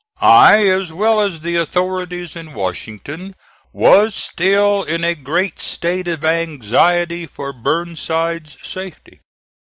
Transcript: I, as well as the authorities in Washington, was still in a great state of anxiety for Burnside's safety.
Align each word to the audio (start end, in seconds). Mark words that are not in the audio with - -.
I, 0.19 0.65
as 0.67 0.91
well 0.91 1.21
as 1.21 1.41
the 1.41 1.57
authorities 1.57 2.35
in 2.35 2.53
Washington, 2.55 3.35
was 3.71 4.15
still 4.15 4.81
in 4.81 5.03
a 5.03 5.13
great 5.13 5.59
state 5.59 6.07
of 6.07 6.25
anxiety 6.25 7.27
for 7.27 7.53
Burnside's 7.53 8.57
safety. 8.63 9.19